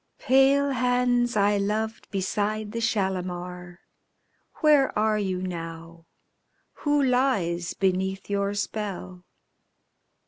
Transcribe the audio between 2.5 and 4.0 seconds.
the Shalimar.